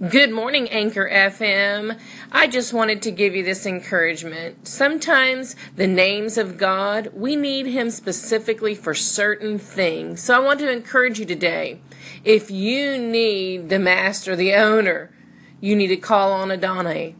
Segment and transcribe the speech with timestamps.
[0.00, 1.96] Good morning, Anchor FM.
[2.32, 4.66] I just wanted to give you this encouragement.
[4.66, 10.20] Sometimes the names of God, we need Him specifically for certain things.
[10.20, 11.78] So I want to encourage you today.
[12.24, 15.12] If you need the Master, the owner,
[15.60, 17.14] you need to call on Adonai.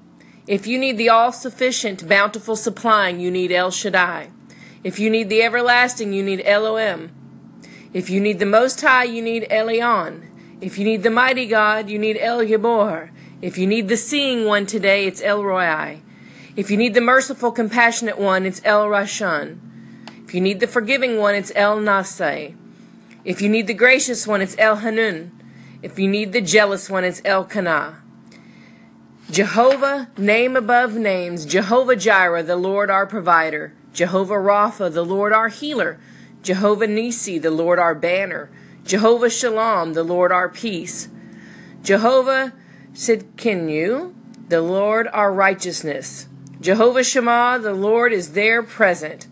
[0.48, 4.30] If you need the all sufficient, bountiful supplying, you need El Shaddai.
[4.82, 7.12] If you need the everlasting, you need Elohim.
[7.92, 10.33] If you need the Most High, you need Elyon.
[10.64, 13.10] If you need the mighty God, you need El Gibor.
[13.42, 16.00] If you need the seeing one today, it's El Roi.
[16.56, 19.58] If you need the merciful, compassionate one, it's El Rashon.
[20.24, 22.56] If you need the forgiving one, it's El Nasai.
[23.26, 25.32] If you need the gracious one, it's El Hanun.
[25.82, 28.02] If you need the jealous one, it's El Kana.
[29.30, 31.44] Jehovah, name above names.
[31.44, 33.74] Jehovah Jireh, the Lord our provider.
[33.92, 36.00] Jehovah Rapha, the Lord our healer.
[36.42, 38.48] Jehovah Nisi, the Lord our banner.
[38.84, 41.08] Jehovah Shalom, the Lord our peace.
[41.82, 42.52] Jehovah
[42.92, 44.14] Sidkenu,
[44.48, 46.28] the Lord our righteousness.
[46.60, 49.26] Jehovah Shema, the Lord is there present.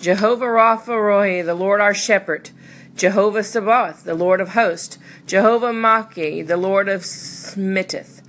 [0.00, 2.50] Jehovah Rapha Rohi, the Lord our shepherd.
[2.96, 4.98] Jehovah Sabaoth, the Lord of hosts.
[5.26, 8.22] Jehovah Machi, the Lord of smitteth.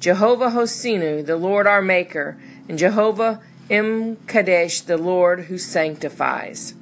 [0.00, 2.36] Jehovah Hosinu, the Lord our maker.
[2.68, 6.74] And Jehovah Im Kadesh, the Lord who sanctifies.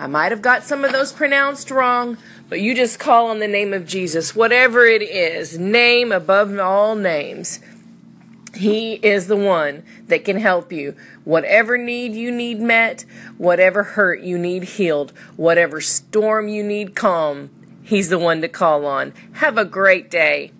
[0.00, 2.16] I might have got some of those pronounced wrong,
[2.48, 6.94] but you just call on the name of Jesus, whatever it is, name above all
[6.94, 7.60] names.
[8.54, 10.96] He is the one that can help you.
[11.24, 13.04] Whatever need you need met,
[13.36, 17.50] whatever hurt you need healed, whatever storm you need calm,
[17.82, 19.12] He's the one to call on.
[19.32, 20.52] Have a great day.